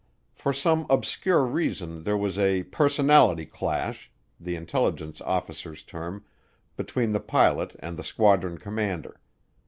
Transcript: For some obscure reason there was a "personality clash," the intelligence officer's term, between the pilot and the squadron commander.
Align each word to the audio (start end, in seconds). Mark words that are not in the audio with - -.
For 0.33 0.51
some 0.51 0.87
obscure 0.89 1.45
reason 1.45 2.05
there 2.05 2.17
was 2.17 2.39
a 2.39 2.63
"personality 2.63 3.45
clash," 3.45 4.11
the 4.39 4.55
intelligence 4.55 5.21
officer's 5.21 5.83
term, 5.83 6.25
between 6.75 7.11
the 7.11 7.19
pilot 7.19 7.75
and 7.77 7.97
the 7.97 8.03
squadron 8.03 8.57
commander. 8.57 9.21